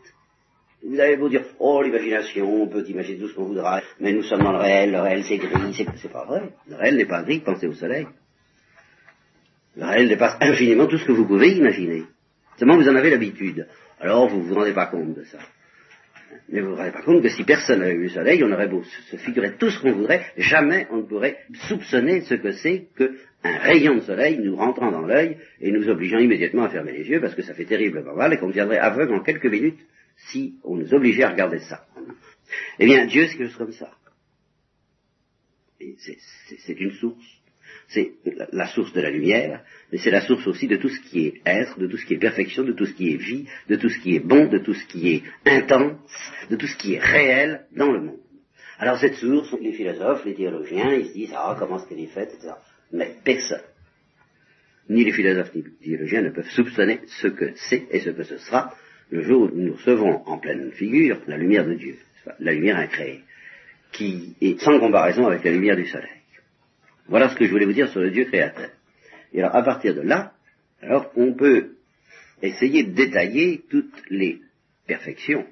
[0.81, 4.23] Vous avez beau dire, oh l'imagination, on peut imaginer tout ce qu'on voudra, mais nous
[4.23, 6.49] sommes dans le réel, le réel c'est gris, c'est pas vrai.
[6.67, 8.07] Le réel n'est pas gris, pensez au soleil.
[9.75, 12.05] Le réel dépasse infiniment tout ce que vous pouvez imaginer.
[12.57, 13.67] Seulement vous en avez l'habitude.
[13.99, 15.37] Alors vous ne vous rendez pas compte de ça.
[16.49, 18.51] Mais vous ne vous rendez pas compte que si personne n'avait vu le soleil, on
[18.51, 21.37] aurait beau se figurer tout ce qu'on voudrait, jamais on ne pourrait
[21.67, 26.19] soupçonner ce que c'est qu'un rayon de soleil nous rentrant dans l'œil et nous obligeant
[26.19, 29.13] immédiatement à fermer les yeux parce que ça fait terriblement mal et qu'on deviendrait aveugle
[29.13, 29.79] en quelques minutes
[30.31, 31.85] si on nous obligeait à regarder ça.
[32.79, 33.91] Eh bien, Dieu, c'est quelque chose comme ça.
[35.79, 37.38] C'est une source
[37.89, 38.13] c'est
[38.51, 41.41] la source de la lumière, mais c'est la source aussi de tout ce qui est
[41.45, 43.89] être, de tout ce qui est perfection, de tout ce qui est vie, de tout
[43.89, 45.97] ce qui est bon, de tout ce qui est intense,
[46.49, 48.19] de tout ce qui est réel dans le monde.
[48.77, 52.07] Alors cette source, les philosophes, les théologiens, ils se disent, ah, comment est-ce qu'elle est
[52.07, 52.53] faite, etc.
[52.93, 53.61] Mais personne
[54.89, 58.23] ni les philosophes ni les théologiens ne peuvent soupçonner ce que c'est et ce que
[58.23, 58.73] ce sera
[59.11, 61.95] le jour où nous recevrons en pleine figure la lumière de Dieu,
[62.39, 63.21] la lumière incréée,
[63.91, 66.18] qui est sans comparaison avec la lumière du soleil.
[67.09, 68.69] Voilà ce que je voulais vous dire sur le Dieu créateur.
[69.33, 70.33] Et alors, à partir de là,
[70.81, 71.75] alors, on peut
[72.41, 74.41] essayer de détailler toutes les
[74.87, 75.45] perfections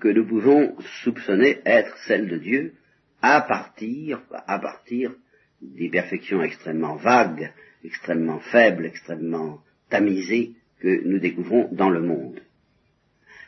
[0.00, 2.72] que nous pouvons soupçonner être celles de Dieu
[3.20, 5.14] à partir, à partir
[5.60, 7.52] des perfections extrêmement vagues,
[7.84, 12.40] extrêmement faibles, extrêmement tamisées que nous découvrons dans le monde.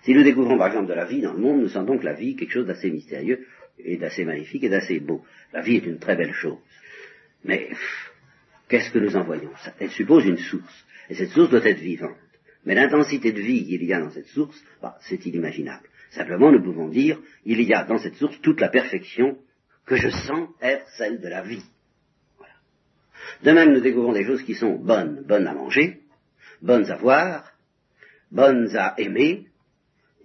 [0.02, 2.14] Si nous découvrons par exemple de la vie dans le monde, nous sentons que la
[2.14, 3.46] vie est quelque chose d'assez mystérieux
[3.78, 5.24] et d'assez magnifique et d'assez beau.
[5.52, 6.58] La vie est une très belle chose.
[7.44, 7.70] Mais
[8.68, 9.50] qu'est-ce que nous en voyons?
[9.78, 10.84] Elle suppose une source.
[11.08, 12.16] Et cette source doit être vivante.
[12.64, 15.88] Mais l'intensité de vie qu'il y a dans cette source, bah, c'est inimaginable.
[16.10, 19.38] Simplement, nous pouvons dire, il y a dans cette source toute la perfection
[19.86, 21.64] que je sens être celle de la vie.
[23.42, 26.00] De même, nous découvrons des choses qui sont bonnes, bonnes à manger,
[26.60, 27.52] bonnes à voir,
[28.30, 29.46] bonnes à aimer,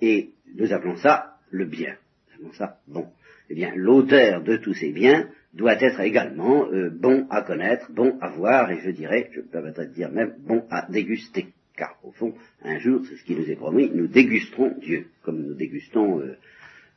[0.01, 1.95] et nous appelons ça le bien.
[2.28, 3.08] Nous appelons ça bon.
[3.49, 8.18] Eh bien, l'auteur de tous ces biens doit être également euh, bon à connaître, bon
[8.22, 11.48] à voir, et je dirais, je permettrais de dire même, bon à déguster.
[11.76, 15.41] Car, au fond, un jour, c'est ce qui nous est promis, nous dégusterons Dieu, comme
[15.41, 16.38] nous dégustons euh,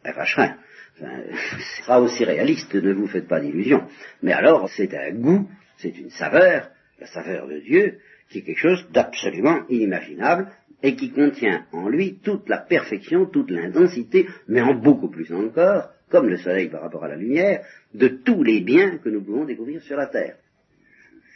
[0.04, 0.56] un vacherin.
[0.96, 1.22] Enfin,
[1.58, 3.84] ce sera aussi réaliste, ne vous faites pas d'illusions.
[4.22, 8.60] Mais alors, c'est un goût, c'est une saveur, la saveur de Dieu, qui est quelque
[8.60, 10.48] chose d'absolument inimaginable,
[10.82, 15.90] et qui contient en lui toute la perfection, toute l'intensité, mais en beaucoup plus encore,
[16.10, 19.44] comme le soleil par rapport à la lumière, de tous les biens que nous pouvons
[19.44, 20.36] découvrir sur la terre.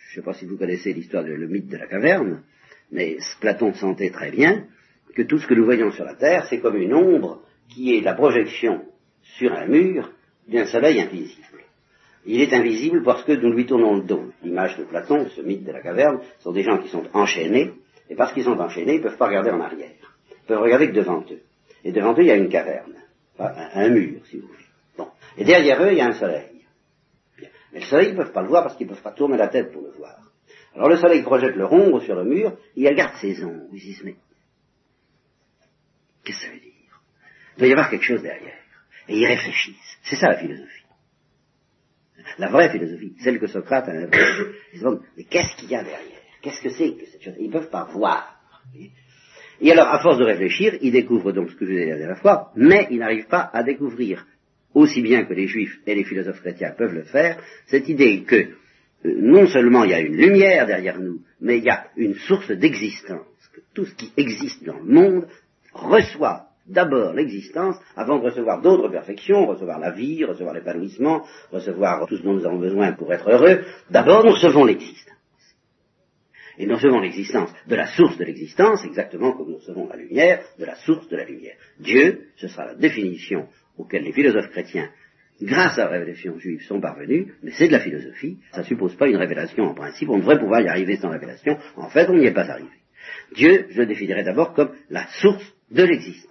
[0.08, 2.42] Je ne sais pas si vous connaissez l'histoire du mythe de la caverne,
[2.90, 4.66] mais Platon sentait très bien
[5.14, 8.02] que tout ce que nous voyons sur la terre, c'est comme une ombre qui est
[8.02, 8.82] la projection
[9.22, 10.12] sur un mur
[10.48, 11.60] d'un soleil invisible.
[12.24, 14.32] Il est invisible parce que nous lui tournons le dos.
[14.42, 17.72] L'image de Platon, ce mythe de la caverne, sont des gens qui sont enchaînés,
[18.08, 19.88] et parce qu'ils sont enchaînés, ils ne peuvent pas regarder en arrière.
[20.30, 21.40] Ils peuvent regarder que devant eux.
[21.84, 22.94] Et devant eux, il y a une caverne,
[23.38, 24.61] un, un mur, si vous voulez.
[25.36, 26.64] Et derrière eux, il y a un soleil.
[27.72, 29.36] Mais le soleil, ils ne peuvent pas le voir parce qu'ils ne peuvent pas tourner
[29.36, 30.18] la tête pour le voir.
[30.74, 34.02] Alors le soleil projette leur ombre sur le mur, il regarde ses ombres, ils disent,
[34.04, 34.16] mais
[36.24, 36.72] qu'est-ce que ça veut dire?
[37.56, 38.56] Il doit y avoir quelque chose derrière.
[39.08, 39.98] Et ils réfléchissent.
[40.04, 40.84] C'est ça la philosophie.
[42.38, 44.18] La vraie philosophie, celle que Socrate a inventée.
[44.72, 46.20] Ils se demandent, mais qu'est-ce qu'il y a derrière?
[46.40, 47.34] Qu'est-ce que c'est que cette chose?
[47.38, 48.40] Ils ne peuvent pas voir.
[49.60, 51.90] Et alors, à force de réfléchir, ils découvrent donc ce que je vous ai dit
[51.90, 54.26] la dernière fois, mais ils n'arrivent pas à découvrir,
[54.74, 58.36] aussi bien que les juifs et les philosophes chrétiens peuvent le faire, cette idée que
[58.36, 58.48] euh,
[59.04, 62.50] non seulement il y a une lumière derrière nous, mais il y a une source
[62.50, 65.26] d'existence, que tout ce qui existe dans le monde
[65.72, 72.16] reçoit d'abord l'existence avant de recevoir d'autres perfections, recevoir la vie, recevoir l'épanouissement, recevoir tout
[72.16, 73.62] ce dont nous avons besoin pour être heureux.
[73.90, 75.16] D'abord, nous recevons l'existence.
[76.58, 80.44] Et nous recevons l'existence de la source de l'existence, exactement comme nous recevons la lumière
[80.58, 81.56] de la source de la lumière.
[81.80, 84.90] Dieu, ce sera la définition auquel les philosophes chrétiens
[85.40, 88.94] grâce à la révélation juive, sont parvenus, mais c'est de la philosophie, ça ne suppose
[88.94, 92.16] pas une révélation en principe, on devrait pouvoir y arriver sans révélation, en fait on
[92.16, 92.70] n'y est pas arrivé.
[93.34, 96.30] Dieu, je le définirais d'abord comme la source de l'existence.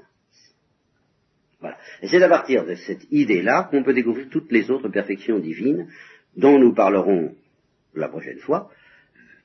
[1.59, 1.77] Voilà.
[2.01, 5.87] Et c'est à partir de cette idée-là qu'on peut découvrir toutes les autres perfections divines
[6.35, 7.35] dont nous parlerons
[7.93, 8.71] la prochaine fois,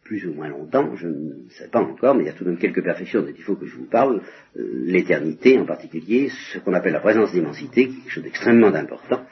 [0.07, 2.51] plus ou moins longtemps, je ne sais pas encore, mais il y a tout de
[2.51, 4.23] même quelques perfections dont il faut que je vous parle,
[4.57, 9.23] euh, l'éternité en particulier, ce qu'on appelle la présence d'immensité, quelque chose d'extrêmement important,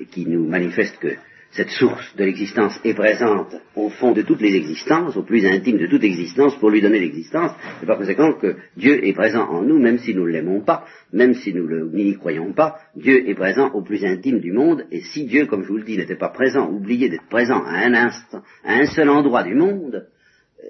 [0.00, 1.08] et qui nous manifeste que
[1.56, 5.78] cette source de l'existence est présente au fond de toutes les existences, au plus intime
[5.78, 9.62] de toute existence, pour lui donner l'existence, et par conséquent que Dieu est présent en
[9.62, 13.34] nous, même si nous ne l'aimons pas, même si nous n'y croyons pas, Dieu est
[13.34, 16.16] présent au plus intime du monde, et si Dieu, comme je vous le dis, n'était
[16.16, 20.06] pas présent, oublié d'être présent à un instant, à un seul endroit du monde,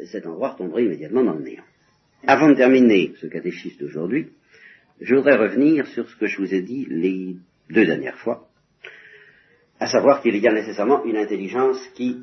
[0.05, 1.65] cet endroit tomberait immédiatement dans le néant.
[2.27, 4.29] Avant de terminer ce catéchisme d'aujourd'hui,
[5.01, 7.37] je voudrais revenir sur ce que je vous ai dit les
[7.71, 8.49] deux dernières fois,
[9.79, 12.23] à savoir qu'il y a nécessairement une intelligence qui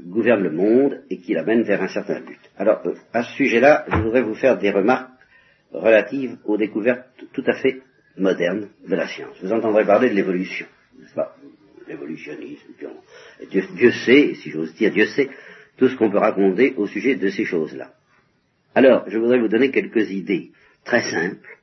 [0.00, 2.40] gouverne le monde et qui l'amène vers un certain but.
[2.56, 5.10] Alors, euh, à ce sujet-là, je voudrais vous faire des remarques
[5.72, 7.82] relatives aux découvertes tout à fait
[8.16, 9.36] modernes de la science.
[9.42, 10.66] Vous entendrez parler de l'évolution,
[10.98, 11.36] n'est-ce pas?
[11.88, 12.72] L'évolutionnisme.
[13.50, 15.28] Dieu, Dieu sait, si j'ose dire, Dieu sait
[15.76, 17.92] tout ce qu'on peut raconter au sujet de ces choses-là.
[18.74, 20.50] Alors, je voudrais vous donner quelques idées
[20.84, 21.58] très simples,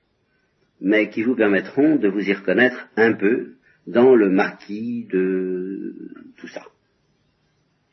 [0.80, 3.54] mais qui vous permettront de vous y reconnaître un peu
[3.88, 5.94] dans le maquis de
[6.38, 6.64] tout ça.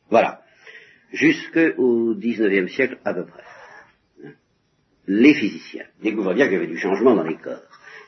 [0.09, 0.41] Voilà.
[1.11, 3.43] Jusqu'au XIXe siècle à peu près.
[5.07, 7.63] Les physiciens découvraient bien qu'il y avait du changement dans les corps.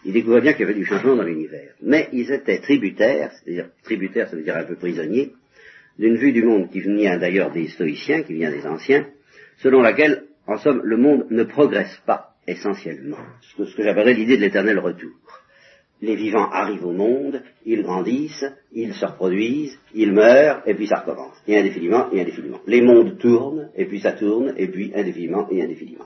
[0.05, 1.73] Ils découvraient bien qu'il y avait du changement dans l'univers.
[1.81, 5.33] Mais ils étaient tributaires, c'est-à-dire tributaires, ça veut dire un peu prisonniers,
[5.97, 9.07] d'une vue du monde qui venait d'ailleurs des stoïciens, qui vient des anciens,
[9.57, 13.17] selon laquelle, en somme, le monde ne progresse pas essentiellement.
[13.41, 15.11] Ce que, que j'appellerais l'idée de l'éternel retour.
[16.01, 21.01] Les vivants arrivent au monde, ils grandissent, ils se reproduisent, ils meurent, et puis ça
[21.01, 21.35] recommence.
[21.47, 22.59] Et indéfiniment, et indéfiniment.
[22.65, 26.05] Les mondes tournent, et puis ça tourne, et puis indéfiniment, et indéfiniment.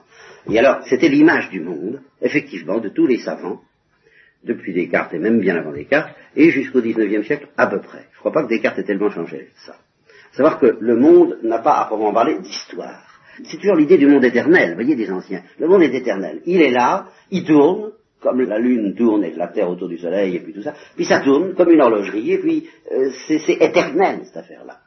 [0.50, 3.62] Et alors, c'était l'image du monde, effectivement, de tous les savants,
[4.44, 8.04] depuis Descartes, et même bien avant Descartes, et jusqu'au XIXe siècle à peu près.
[8.12, 9.76] Je crois pas que Descartes ait tellement changé ça.
[10.32, 13.02] Savoir que le monde n'a pas à proprement parler d'histoire.
[13.44, 15.42] C'est toujours l'idée du monde éternel, voyez, des anciens.
[15.58, 16.42] Le monde est éternel.
[16.44, 20.36] Il est là, il tourne, comme la Lune tourne et la Terre autour du Soleil
[20.36, 24.20] et puis tout ça, puis ça tourne comme une horlogerie, et puis euh, c'est éternel
[24.24, 24.78] cette affaire-là.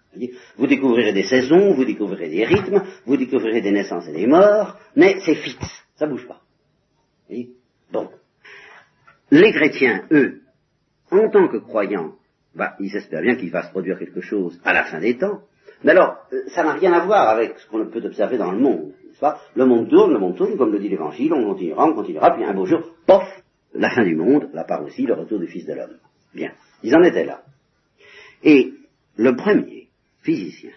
[0.58, 4.78] Vous découvrirez des saisons, vous découvrirez des rythmes, vous découvrirez des naissances et des morts,
[4.96, 6.42] mais c'est fixe, ça bouge pas.
[7.92, 8.10] Bon.
[9.32, 10.42] Les chrétiens, eux,
[11.12, 12.16] en tant que croyants,
[12.56, 15.42] bah, ils espèrent bien qu'il va se produire quelque chose à la fin des temps.
[15.84, 18.60] Mais alors, euh, ça n'a rien à voir avec ce qu'on peut observer dans le
[18.60, 18.94] monde,
[19.56, 22.44] Le monde tourne, le monde tourne, comme le dit l'Évangile, on continuera, on continuera, puis
[22.44, 23.28] un beau jour, pof,
[23.74, 25.98] la fin du monde, la part aussi, le retour du Fils de l'homme.
[26.34, 26.52] Bien,
[26.84, 27.44] ils en étaient là.
[28.44, 28.74] Et
[29.18, 29.90] le premier
[30.22, 30.72] physicien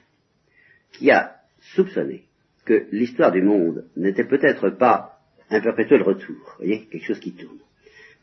[0.92, 1.36] qui a
[1.74, 2.24] soupçonné
[2.64, 5.18] que l'histoire du monde n'était peut-être pas
[5.50, 7.58] un perpétuel retour, voyez, quelque chose qui tourne.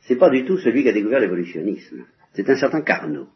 [0.01, 2.05] C'est pas du tout celui qui a découvert l'évolutionnisme.
[2.33, 3.27] C'est un certain Carnot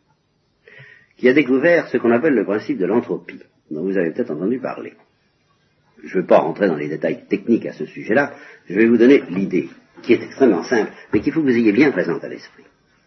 [1.18, 4.60] qui a découvert ce qu'on appelle le principe de l'entropie, dont vous avez peut-être entendu
[4.60, 4.94] parler.
[6.04, 8.34] Je ne veux pas rentrer dans les détails techniques à ce sujet-là,
[8.68, 9.70] je vais vous donner l'idée,
[10.02, 12.64] qui est extrêmement simple, mais qu'il faut que vous ayez bien présente à l'esprit.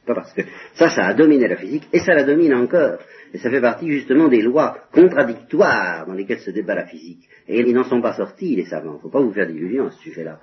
[0.07, 0.43] Pas parce que
[0.75, 2.99] ça, ça a dominé la physique, et ça la domine encore.
[3.35, 7.29] Et ça fait partie justement des lois contradictoires dans lesquelles se débat la physique.
[7.49, 8.93] Et ils n'en sont pas sortis, les savants.
[8.93, 10.39] Il ne faut pas vous faire d'illusions à ce sujet-là.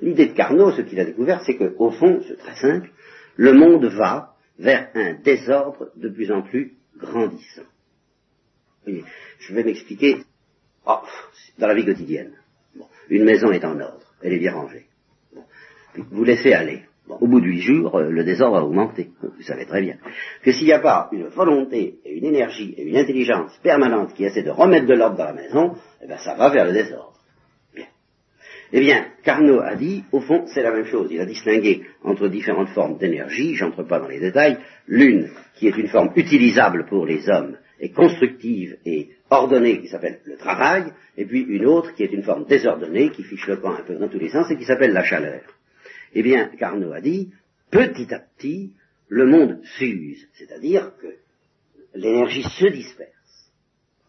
[0.00, 2.90] L'idée de Carnot, ce qu'il a découvert, c'est qu'au fond, c'est très simple,
[3.36, 7.62] le monde va vers un désordre de plus en plus grandissant.
[8.86, 10.18] je vais m'expliquer
[10.86, 11.00] oh,
[11.58, 12.32] dans la vie quotidienne.
[13.08, 14.86] une maison est en ordre, elle est bien rangée.
[15.96, 16.82] vous laissez aller.
[17.08, 19.10] au bout de huit jours, euh, le désordre va augmenter.
[19.22, 19.96] Vous savez très bien
[20.42, 24.24] que s'il n'y a pas une volonté et une énergie et une intelligence permanente qui
[24.24, 27.14] essaient de remettre de l'ordre dans la maison, eh ben, ça va vers le désordre.
[28.76, 31.06] Eh bien, Carnot a dit, au fond, c'est la même chose.
[31.12, 35.76] Il a distingué entre différentes formes d'énergie, j'entre pas dans les détails, l'une qui est
[35.76, 40.84] une forme utilisable pour les hommes et constructive et ordonnée qui s'appelle le travail,
[41.18, 43.96] et puis une autre qui est une forme désordonnée qui fiche le camp un peu
[43.96, 45.42] dans tous les sens et qui s'appelle la chaleur.
[46.14, 47.30] Eh bien, Carnot a dit,
[47.70, 48.72] petit à petit,
[49.08, 51.08] le monde s'use, c'est-à-dire que
[51.94, 53.52] l'énergie se disperse.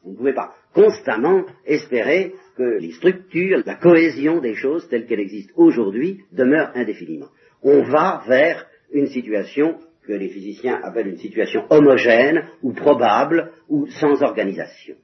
[0.06, 5.20] Vous ne pouvez pas constamment espérer que les structures, la cohésion des choses telles qu'elles
[5.20, 7.28] existent aujourd'hui demeurent indéfiniment.
[7.62, 13.88] On va vers une situation que les physiciens appellent une situation homogène ou probable ou
[13.88, 14.96] sans organisation.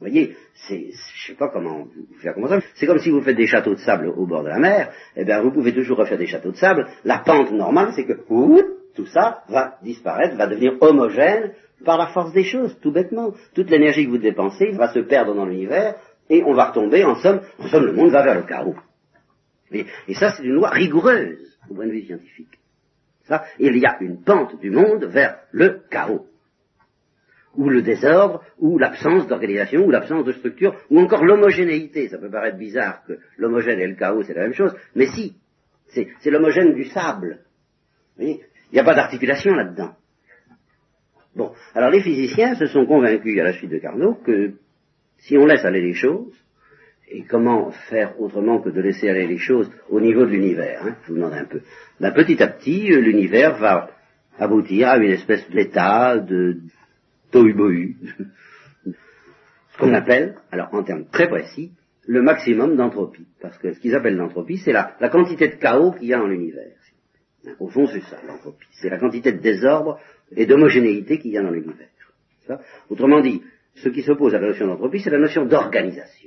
[0.00, 2.62] Vous voyez, c'est, je sais pas comment vous faire comprendre.
[2.74, 4.92] C'est comme si vous faites des châteaux de sable au bord de la mer.
[5.14, 6.86] Eh bien, vous pouvez toujours refaire des châteaux de sable.
[7.04, 8.18] La pente normale, c'est que
[8.94, 11.52] tout ça va disparaître, va devenir homogène
[11.84, 13.34] par la force des choses, tout bêtement.
[13.54, 15.96] Toute l'énergie que vous dépensez va se perdre dans l'univers
[16.30, 18.76] et on va retomber, en somme, en somme, le monde va vers le chaos.
[19.72, 22.59] Et, ça, c'est une loi rigoureuse au point de vue scientifique.
[23.58, 26.26] Il y a une pente du monde vers le chaos,
[27.56, 32.08] ou le désordre, ou l'absence d'organisation, ou l'absence de structure, ou encore l'homogénéité.
[32.08, 35.36] Ça peut paraître bizarre que l'homogène et le chaos, c'est la même chose, mais si,
[35.88, 37.40] c'est l'homogène du sable.
[38.18, 38.38] Il
[38.72, 39.94] n'y a pas d'articulation là-dedans.
[41.34, 44.54] Bon, alors les physiciens se sont convaincus à la suite de Carnot que
[45.18, 46.34] si on laisse aller les choses,
[47.10, 50.96] et comment faire autrement que de laisser aller les choses au niveau de l'univers hein,
[51.02, 51.60] Je vous demande un peu.
[51.98, 53.90] Ben, petit à petit, euh, l'univers va
[54.38, 56.58] aboutir à une espèce d'état de
[57.32, 57.96] tohu
[58.84, 61.72] ce qu'on appelle, alors en termes très précis,
[62.06, 63.26] le maximum d'entropie.
[63.40, 66.18] Parce que ce qu'ils appellent l'entropie, c'est la, la, quantité de chaos qu'il y a
[66.18, 66.76] dans l'univers.
[67.58, 68.66] Au fond, c'est ça, l'entropie.
[68.72, 69.98] C'est la quantité de désordre
[70.36, 71.88] et d'homogénéité qu'il y a dans l'univers.
[72.88, 73.42] Autrement dit,
[73.76, 76.19] ce qui s'oppose à la notion d'entropie, c'est la notion d'organisation.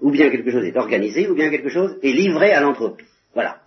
[0.00, 3.06] Ou bien quelque chose est organisé, ou bien quelque chose est livré à l'entropie.
[3.34, 3.60] Voilà.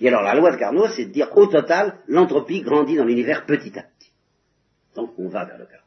[0.00, 3.46] Et alors la loi de Carnot, c'est de dire au total, l'entropie grandit dans l'univers
[3.46, 4.10] petit à petit.
[4.96, 5.80] Donc on va vers le chaos.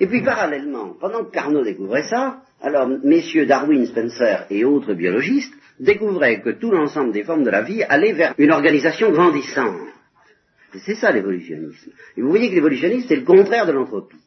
[0.00, 5.54] Et puis parallèlement, pendant que Carnot découvrait ça, alors messieurs Darwin, Spencer et autres biologistes
[5.78, 9.88] découvraient que tout l'ensemble des formes de la vie allait vers une organisation grandissante.
[10.84, 11.90] C'est ça l'évolutionnisme.
[12.16, 14.18] Et vous voyez que l'évolutionnisme, c'est le contraire de l'entropie.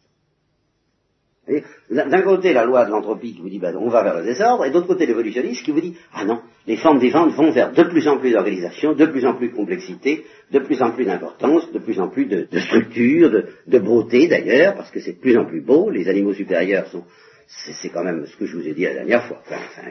[1.89, 4.65] D'un côté, la loi de l'entropie qui vous dit, ben, on va vers le désordre,
[4.65, 7.83] et d'autre côté, l'évolutionniste qui vous dit, ah non, les formes vivantes vont vers de
[7.83, 11.71] plus en plus d'organisation, de plus en plus de complexité, de plus en plus d'importance,
[11.71, 13.31] de plus en plus de, structure,
[13.67, 17.03] de, beauté d'ailleurs, parce que c'est de plus en plus beau, les animaux supérieurs sont,
[17.47, 19.41] c'est quand même ce que je vous ai dit la dernière fois.
[19.41, 19.89] Enfin,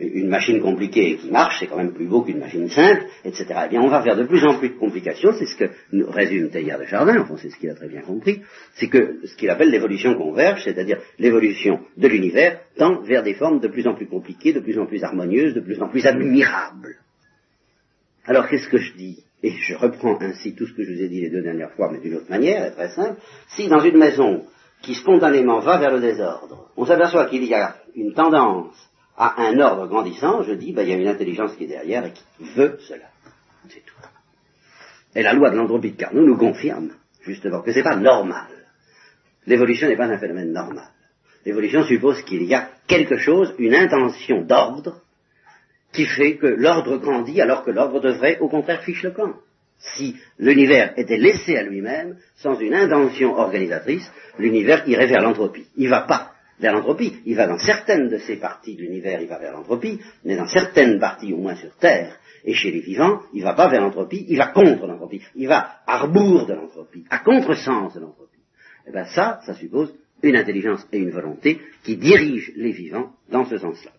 [0.00, 3.46] une machine compliquée qui marche, c'est quand même plus beau qu'une machine simple, etc.
[3.66, 5.70] Eh bien, on va faire de plus en plus de complications, c'est ce que
[6.10, 8.42] résume Teilhard de Chardin, enfin c'est ce qu'il a très bien compris,
[8.74, 13.60] c'est que ce qu'il appelle l'évolution converge, c'est-à-dire l'évolution de l'univers tend vers des formes
[13.60, 16.96] de plus en plus compliquées, de plus en plus harmonieuses, de plus en plus admirables.
[18.24, 19.24] Alors qu'est-ce que je dis?
[19.42, 21.90] Et je reprends ainsi tout ce que je vous ai dit les deux dernières fois,
[21.92, 23.20] mais d'une autre manière, et très simple.
[23.48, 24.44] Si dans une maison
[24.82, 28.87] qui spontanément va vers le désordre, on s'aperçoit qu'il y a une tendance
[29.18, 32.06] à un ordre grandissant, je dis, ben, il y a une intelligence qui est derrière
[32.06, 33.06] et qui veut cela.
[33.68, 33.94] C'est tout.
[35.14, 36.90] Et la loi de l'entropie de Carnot nous confirme,
[37.22, 38.46] justement, que ce n'est pas normal.
[39.46, 40.88] L'évolution n'est pas un phénomène normal.
[41.44, 45.02] L'évolution suppose qu'il y a quelque chose, une intention d'ordre,
[45.92, 49.34] qui fait que l'ordre grandit alors que l'ordre devrait, au contraire, fiche le camp
[49.78, 55.66] si l'univers était laissé à lui-même, sans une intention organisatrice, l'univers irait vers l'entropie.
[55.76, 59.20] Il ne va pas vers l'entropie, il va dans certaines de ces parties de l'univers,
[59.20, 62.80] il va vers l'entropie, mais dans certaines parties, au moins sur Terre, et chez les
[62.80, 66.46] vivants, il ne va pas vers l'entropie, il va contre l'entropie, il va à rebours
[66.46, 68.38] de l'entropie, à contresens de l'entropie.
[68.86, 69.92] Et eh bien ça, ça suppose
[70.22, 73.92] une intelligence et une volonté qui dirigent les vivants dans ce sens-là.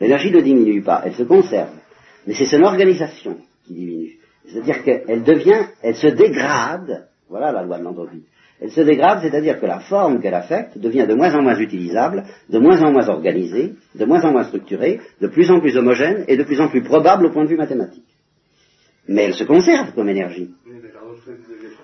[0.00, 1.76] L'énergie ne diminue pas, elle se conserve,
[2.26, 4.18] mais c'est son organisation qui diminue.
[4.46, 8.24] C'est-à-dire qu'elle devient, elle se dégrade, voilà la loi de l'entropie.
[8.60, 12.24] Elle se dégrade, c'est-à-dire que la forme qu'elle affecte devient de moins en moins utilisable,
[12.50, 16.24] de moins en moins organisée, de moins en moins structurée, de plus en plus homogène
[16.28, 18.04] et de plus en plus probable au point de vue mathématique.
[19.08, 20.50] Mais elle se conserve comme énergie.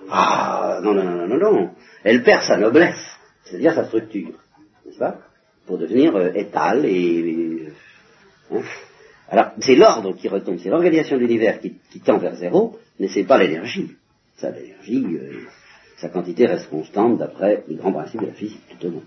[0.09, 1.69] Ah, non, non, non, non, non.
[2.03, 4.35] Elle perd sa noblesse, c'est-à-dire sa structure,
[4.85, 5.19] n'est-ce pas
[5.65, 7.69] Pour devenir euh, étale et...
[8.53, 8.61] Hein
[9.29, 13.25] alors, c'est l'ordre qui retombe, c'est l'organisation de l'univers qui, tend vers zéro, mais c'est
[13.25, 13.91] pas l'énergie.
[14.37, 15.41] Ça, l'énergie, euh,
[15.97, 19.03] sa quantité reste constante d'après les grands principes de la physique, tout au long.